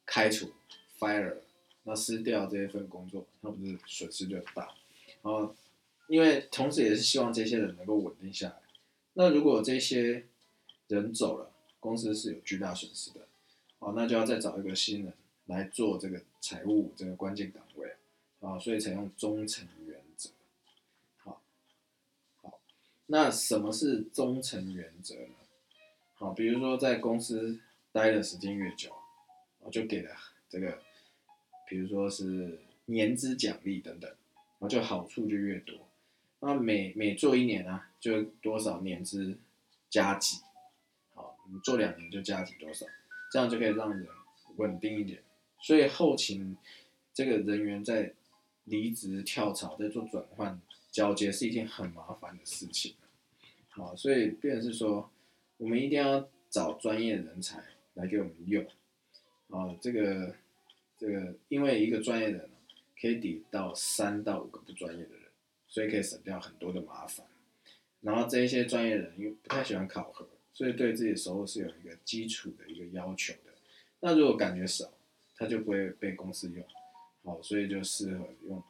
[0.06, 0.52] 开除
[1.00, 1.38] fire，
[1.84, 4.74] 那失掉这一份工作，那不是损失就很大？
[5.22, 5.56] 哦，
[6.08, 8.60] 因为同时也是希望这些人能够稳定下来。
[9.14, 10.26] 那如果这些
[10.88, 13.22] 人走了，公司是有巨大损失的。
[13.80, 15.14] 哦，那就要再找一个新人
[15.46, 17.94] 来做这个财务这个关键岗位。
[18.42, 20.30] 啊，所以采用忠诚原则。
[21.18, 21.42] 好，
[22.42, 22.60] 好，
[23.08, 25.34] 那什么是忠诚原则呢？
[26.18, 27.60] 好，比如说在公司
[27.92, 28.92] 待的时间越久，
[29.60, 30.12] 我就给了
[30.50, 30.80] 这个，
[31.68, 34.14] 比如说是年资奖励等等。
[34.60, 35.88] 然后就好处就越多，
[36.40, 39.38] 那每每做一年呢，就多少年资
[39.88, 40.38] 加几，
[41.14, 42.88] 好，你做两年就加几多少，
[43.32, 44.08] 这样就可以让人
[44.56, 45.22] 稳定一点。
[45.62, 46.58] 所以后勤
[47.14, 48.16] 这个人员在
[48.64, 52.96] 离职、跳槽、在做转换、交接是一件很麻烦的事情，
[53.70, 55.12] 好，所以变成是说，
[55.58, 57.64] 我们一定要找专业人才
[57.96, 58.64] 来给我们用，
[59.50, 60.36] 啊，这个
[60.98, 62.50] 这个，因为一个专业人。
[63.00, 65.26] 可以抵到三到五个不专业的人，
[65.68, 67.28] 所以可以省掉很多的麻烦。
[68.02, 73.54] 然后这一些专业人因为不太喜欢考核，所以对自己的收入是有一个基础的一个要求的。
[74.00, 74.92] 那如果感觉少，
[75.36, 76.66] 他就不会被公司用，
[77.24, 78.64] 好，所以就适合用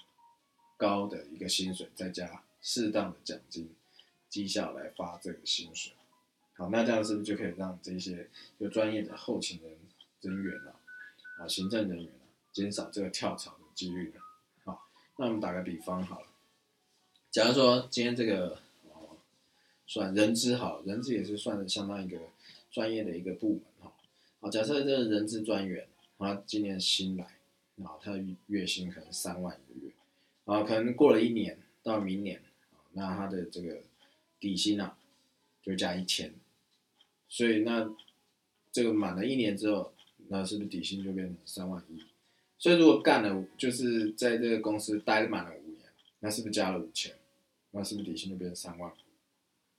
[0.75, 3.73] 高的一个薪水，再加适当的奖金
[4.27, 5.93] 绩效来发这个薪水。
[6.57, 8.27] 好，那这样是不是就可以让这些
[8.59, 9.77] 就专业的后勤人
[10.21, 10.75] 人员啊，
[11.39, 13.57] 啊，行政人员啊，减少这个跳槽的？
[13.75, 14.19] 几率呢，
[14.63, 16.27] 好，那我们打个比方好了，
[17.29, 18.57] 假如说今天这个
[18.91, 19.17] 哦，
[19.85, 22.17] 算人资好，人资也是算的相当一个
[22.71, 23.93] 专业的一个部门哈，
[24.39, 27.23] 好，假设这个人资专员，他今年新来，
[27.83, 29.93] 啊，他的月薪可能三万一个月，
[30.45, 32.41] 啊，可能过了一年到明年，
[32.71, 33.83] 啊，那他的这个
[34.39, 34.97] 底薪啊
[35.61, 36.33] 就加一千，
[37.29, 37.89] 所以那
[38.71, 39.93] 这个满了一年之后，
[40.29, 42.03] 那是不是底薪就变成三万一？
[42.57, 47.13] 所以如果干了，就是在这个公司待满了五年，那是不是加了五千？
[47.71, 48.91] 那是不是底薪就变成三万？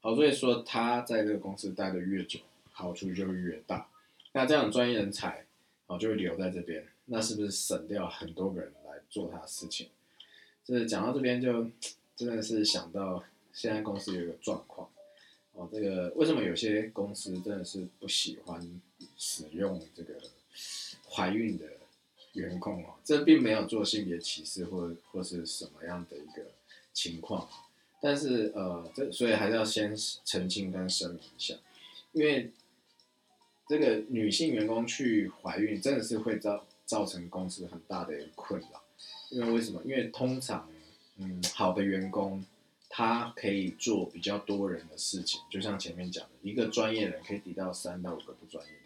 [0.00, 2.38] 好，所以说他在这个公司待的越久，
[2.70, 3.88] 好处就会越大。
[4.32, 5.46] 那这样专业人才，
[5.86, 9.88] 好，就会留在这边，那是不是省掉很多个人来做他的事情？
[10.64, 11.68] 就是讲到这边，就
[12.14, 14.88] 真的是想到现在公司有一个状况，
[15.58, 18.80] 哦，这个为什么有些公司真的是不喜欢
[19.16, 20.14] 使用这个
[21.10, 21.64] 怀孕的？
[22.34, 26.52] 员工哦，这并没有做性别歧视或或是什么样的一个
[26.92, 27.48] 情况，
[28.00, 29.92] 但是呃，这所以还是要先
[30.24, 31.54] 澄清跟声明一下，
[32.12, 32.52] 因为
[33.66, 38.82] 这个女性员工去怀孕真的是会造造成公司很大的一个困扰，
[39.30, 39.82] 因为为什么？
[39.84, 40.70] 因为通常
[41.16, 42.44] 嗯，好的员工
[42.88, 48.84] 他可以做比较多人的事情，就像前面讲的，一个专业人可以抵到三到五个不专业的人。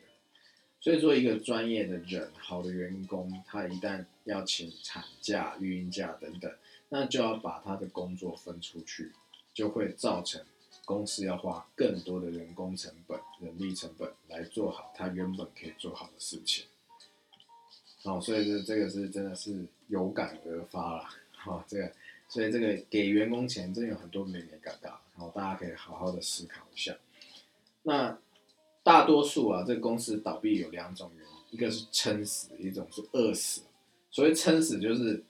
[0.81, 6.53] 所以说，一个专业的人，好的员工，他一旦要请产假、孕假等等，
[6.88, 9.12] 那就要把他的工作分出去，
[9.55, 10.45] 就会造成
[10.85, 16.67] 公司要花更多的人工成本、人力成本来做好他原本可以做好的事情。
[18.03, 21.09] 哦，所以这这个是真的是有感而发了。
[21.31, 21.93] 好，这个，
[22.33, 26.97] 所以这个给员工钱，真的有很多美美尴尬，然后大家可以好好的思考一下。
[27.83, 28.18] 那。
[28.85, 33.62] 大多数啊，这个公司倒闭有两种原因，一个是撑死，一种是饿死。
[34.11, 35.23] 所谓撑死，就是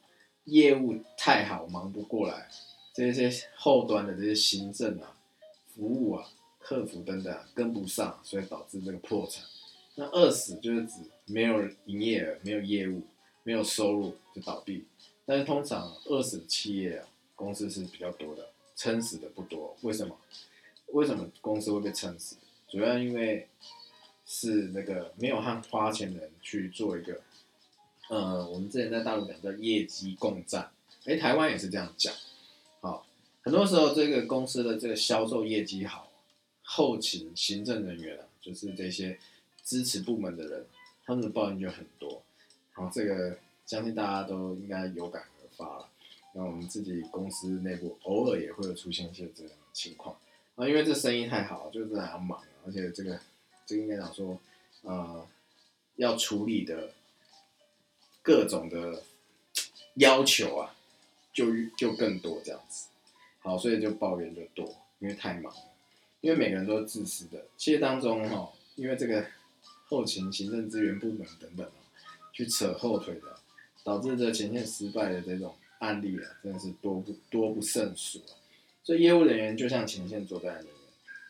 [0.44, 2.48] 业务太好，忙不过来，
[2.94, 5.18] 这些后端的这些行政啊、
[5.66, 6.26] 服务啊、
[6.58, 9.44] 客服等等跟不上，所以导致这个破产。
[9.96, 10.94] 那饿死就是指
[11.26, 13.02] 没有营业额、没有业务、
[13.42, 14.86] 没有收入就倒闭。
[15.24, 19.76] 但是通常饿死的企业啊，公司是比较多的，撑死的不多。
[19.82, 20.16] 为什么？
[20.88, 22.36] 为什么公司会被撑死？
[22.68, 23.48] 主要因为
[24.26, 27.20] 是那个没有和花钱人去做一个，
[28.08, 30.70] 呃，我们之前在大陆讲叫业绩共战，
[31.04, 32.12] 哎，台湾也是这样讲。
[32.80, 33.06] 好，
[33.42, 36.10] 很多时候这个公司的这个销售业绩好，
[36.62, 39.18] 后勤行政人员啊，就是这些
[39.64, 40.66] 支持部门的人，
[41.06, 42.22] 他们的抱怨就很多。
[42.72, 43.38] 好，这个
[43.72, 45.88] 相信大家都应该有感而发了。
[46.34, 50.14] 那我们自己公司内部偶尔也会有出现一些这样的情况
[50.56, 53.18] 啊，因为这生意太好，就是还要忙，而且这个
[53.64, 54.38] 这个应该讲说，
[54.82, 55.26] 呃，
[55.96, 56.90] 要处理的
[58.20, 59.02] 各种的
[59.94, 60.74] 要求啊，
[61.32, 62.88] 就就更多这样子。
[63.38, 64.66] 好，所以就抱怨就多，
[64.98, 65.62] 因为太忙了，
[66.20, 67.46] 因为每个人都是自私的。
[67.56, 69.26] 其实当中哈，因为这个
[69.86, 71.66] 后勤、行政资源部门等等
[72.34, 73.38] 去扯后腿的，
[73.82, 75.54] 导致这前线失败的这种。
[75.82, 78.38] 案例啊，真的是多不多不胜数啊。
[78.84, 80.72] 所以业务人员就像前线作战人员，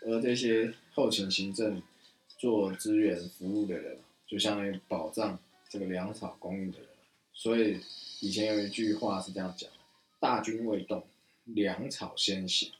[0.03, 1.81] 而这些后勤行政
[2.37, 5.39] 做资源服务的人，就相当于保障
[5.71, 6.87] 这个粮草供应的人。
[7.33, 7.81] 所以
[8.21, 9.71] 以前有一句话是这样讲：
[10.21, 11.03] 大军未动，
[11.47, 12.71] 粮草先行。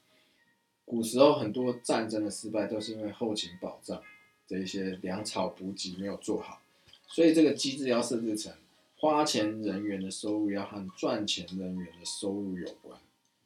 [0.85, 4.03] 古时候很多战争的失败都是因为后勤保障
[4.47, 6.61] 这一些粮草补给没有做好，
[7.09, 8.53] 所以这个机制要设置成。
[9.03, 12.97] 花钱人员的收入要和赚钱人员的收入有关，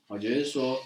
[0.07, 0.79] 啊，也就是说，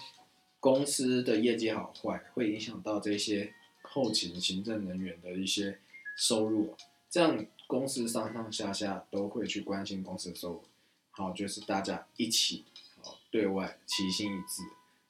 [0.61, 5.77] 公司的业绩好坏会影响到这些后勤行政人员的一些
[6.15, 6.73] 收入，
[7.09, 10.63] 这样公司上上下下都会去关心公司的收入，
[11.09, 12.63] 好，就是大家一起，
[13.01, 14.63] 好，对外齐心一致，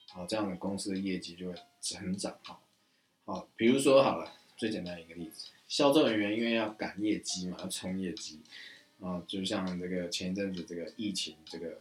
[0.08, 2.63] 好，这样的公司的业绩就会成长，好，
[3.26, 8.39] 好，比如说好了，最简单一个例子，销售人员因为要赶业绩嘛，要冲业绩。
[9.01, 11.79] 啊，就像这个前一阵子这个疫情，这个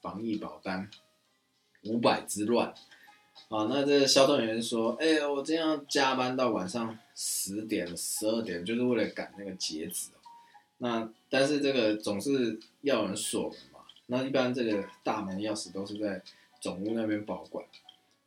[0.00, 0.88] 防疫保单
[1.82, 2.68] 五百之乱
[3.48, 10.10] 啊，那这销售人员说，哎，我今天加班到晚上十点、十二点，就是为了赶那个截止。
[10.78, 16.22] 那但是这个总是要人锁门嘛，那一般这个大门钥匙都是在
[16.60, 17.64] 总务那边保管。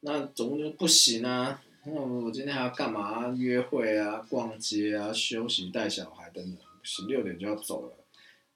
[0.02, 3.30] 那总务就不行啊，那我今天还要干嘛？
[3.30, 7.94] 约会啊、逛街啊、休息、带小孩等等，十六点就要走了。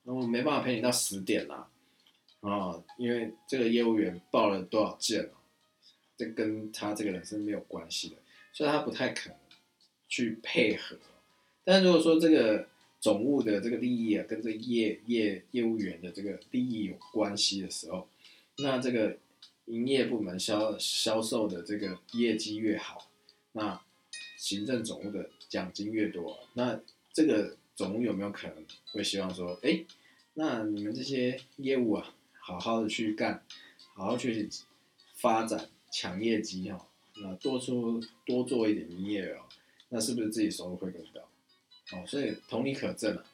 [0.08, 1.68] 那我没办法陪你到十点啦，
[2.42, 5.32] 啊，因为这个业务员报了多少件哦，
[6.16, 8.18] 这跟他这个人是没有关系的，
[8.54, 9.38] 所以他不太可能
[10.08, 10.96] 去配合。
[11.64, 12.68] 但如果说这个
[13.02, 18.08] 总务的这个利益啊，跟这业业业务员的这个利益有关系的时候，
[18.60, 19.18] 那这个
[19.66, 23.10] 营业部门销销售的这个业绩越好，
[23.54, 23.82] 那
[24.38, 26.80] 行政总务的奖金越多，那
[27.12, 27.58] 这个。
[27.76, 29.84] 总有没有可能会希望说，哎，
[30.36, 33.44] 那你们这些业务啊，好好的去干，
[33.94, 34.50] 好好去
[35.16, 39.40] 发展抢业绩哈，那多出多做一点营业额，
[39.90, 41.20] 那是不是自己收入会更高？
[41.92, 43.26] 哦，所以同理可证啊，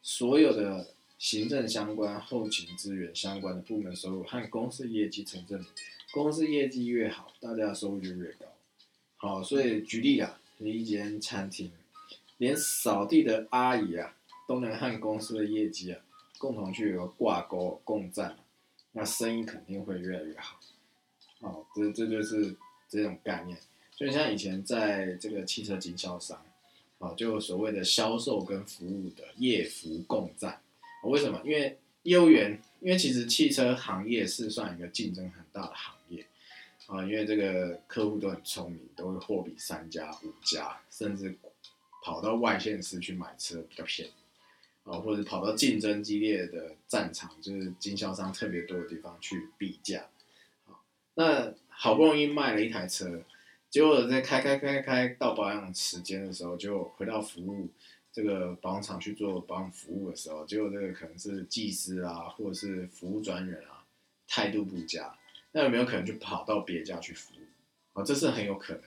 [0.00, 5.68] 所有的行政相关、后勤资源相关的部门收入和公司业绩成正比，
[6.12, 8.46] 公司业绩越好，大家的收入就越高。
[9.16, 11.72] 好，所以举例啊，一间餐厅。
[12.38, 16.00] 连扫地的阿姨啊，都能和公司的业绩啊
[16.38, 18.38] 共同去有挂钩共战，
[18.92, 20.58] 那生意肯定会越来越好。
[21.40, 22.56] 哦，这这就是
[22.88, 23.58] 这种概念。
[23.96, 26.40] 就像以前在这个汽车经销商，
[27.00, 30.60] 啊，就所谓的销售跟服务的业服共战。
[31.02, 31.40] 为什么？
[31.44, 36.24] 因为业务员，因为其实汽车行业是算一个竞争很大的行业
[36.86, 41.36] 啊，因为这个客户都很聪明，都会货比三家、五家，甚至。
[42.02, 44.12] 跑到外县市去买车比较便宜，
[44.84, 50.06] 啊，或者跑到竞争激烈的战场，就是经销商特别多的地方去比价，
[50.64, 50.84] 好，
[51.14, 53.22] 那好不容易卖了一台车，
[53.68, 57.68] 结果在开开开开到保养时间的时候，就回到服务
[58.12, 63.84] 这个保养厂去做保养服务的时候，结果这个可能是技师啊，或者是服务专员啊，
[64.26, 65.18] 态度不佳，
[65.52, 68.00] 那有没有可能就跑到别家去服务？
[68.00, 68.82] 啊，这是很有可能。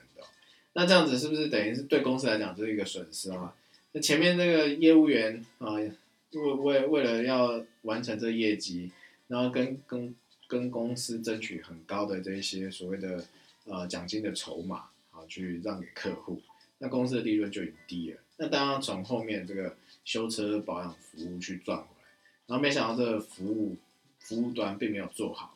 [0.74, 3.54] 那这样子是不是等于是对公司来讲就是一个损失啊？
[3.92, 5.92] 那前面那个业务员啊，为
[6.32, 8.90] 为为了要完成这业绩，
[9.28, 10.14] 然后跟跟
[10.46, 13.22] 跟公司争取很高的这一些所谓的
[13.64, 16.40] 呃奖金的筹码啊，去让给客户，
[16.78, 18.20] 那公司的利润就已经低了。
[18.38, 22.08] 那当然从后面这个修车保养服务去赚回来，
[22.46, 23.76] 然后没想到这个服务
[24.18, 25.54] 服务端并没有做好，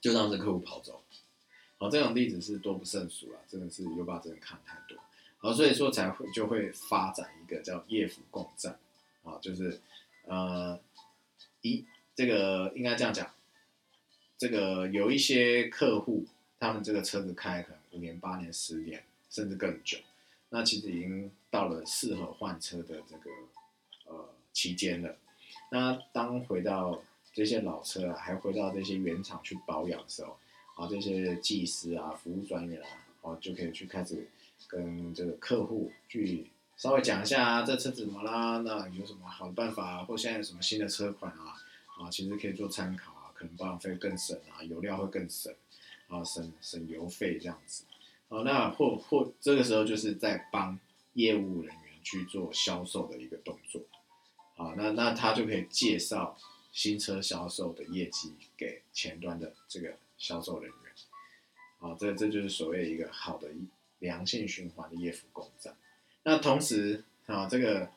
[0.00, 1.02] 就让这客户跑走。
[1.82, 4.96] 哦，这种例子是多不胜数啊，真的是优爸真的看太多，
[5.38, 8.78] 好，所以说才会就会发展一个叫业府共战，
[9.24, 9.80] 啊，就是
[10.26, 10.78] 呃
[11.62, 13.28] 一这个应该这样讲，
[14.38, 16.24] 这个有一些客户，
[16.60, 19.98] 他们这个车子开可能五年、八年、十年，甚至更久，
[20.50, 23.30] 那其实已经到了适合换车的这个
[24.06, 25.16] 呃期间了。
[25.72, 27.02] 那当回到
[27.34, 30.38] 这些老车啊，还回到这些原厂去保养的时候。
[30.74, 32.88] 啊，这些技师啊，服务专员啊，
[33.20, 34.28] 哦，就可以去开始
[34.66, 38.58] 跟这个客户去稍微讲一下啊，这车怎么啦？
[38.58, 41.54] 那有什么好的办法啊，或现在有什么新的车款啊？
[41.98, 45.54] 啊，其实可以做参考啊，可能保养费更省啊，油料会更省
[46.08, 47.84] 啊，省省油费这样子。
[48.28, 50.78] 啊，那或或这个时候就是在帮
[51.12, 53.82] 业务人员去做销售的一个动作。
[54.56, 56.36] 啊，那那他就可以介绍
[56.72, 60.92] 新车销售的业绩给前端的这个销售人员。
[61.80, 63.48] 啊，这这就是所谓一个好的
[63.98, 65.74] 良性循环的业务共振。
[66.22, 67.90] 那同时啊，这个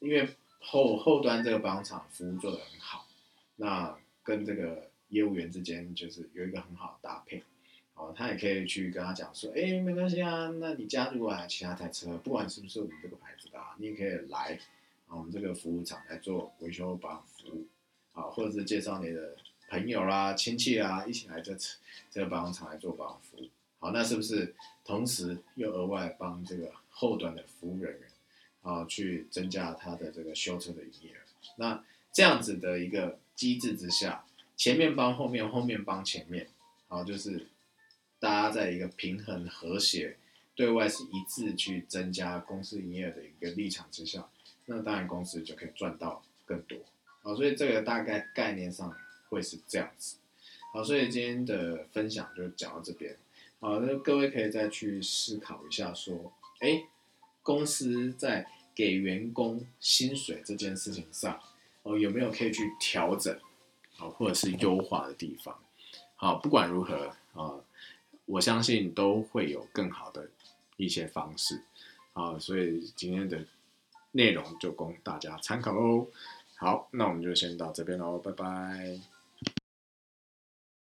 [0.00, 3.06] 因为后后端这个保养厂服务做得很好，
[3.56, 7.44] 那跟这个业务员之间就是有一个很好的搭配。
[7.94, 14.58] 哦，他也可以去跟他讲说，哎，没关系啊，那你加入啊其他台车，不管是不是我们这个牌子的啊，你也可以来
[15.08, 17.66] 啊，我们这个服务厂来做维修保养服务，
[18.12, 19.36] 啊，或者是介绍你的
[19.68, 21.56] 朋友啦、亲戚啊，一起来这
[22.10, 23.48] 这个保养厂来做保养服务。
[23.78, 24.54] 好，那是不是
[24.84, 28.08] 同时又额外帮这个后端的服务人员
[28.62, 31.20] 啊，去增加他的这个修车的营业额？
[31.56, 34.24] 那这样子的一个机制之下，
[34.56, 36.48] 前面帮后面，后面帮前面，
[36.88, 37.46] 好，就是。
[38.20, 40.16] 大家在一个平衡、和谐、
[40.56, 44.28] 对外是一致去增加公司营业的一个立场之下，
[44.66, 46.76] 那当然公司就可以赚到更多。
[47.22, 48.92] 好，所以这个大概概念上
[49.28, 50.16] 会是这样子。
[50.72, 53.16] 好，所以今天的分享就讲到这边。
[53.60, 56.84] 好，那各位可以再去思考一下，说，哎，
[57.42, 61.40] 公司在给员工薪水这件事情上，
[61.82, 63.38] 哦，有没有可以去调整，
[63.96, 65.58] 好，或者是优化的地方？
[66.16, 67.60] 好，不管如何，啊。
[68.26, 70.28] 我相信都会有更好的
[70.76, 71.62] 一些方式，
[72.12, 73.42] 啊，所以今天的
[74.12, 76.08] 内容就供大家参考喽。
[76.56, 79.17] 好，那我们就先到这边喽，拜拜。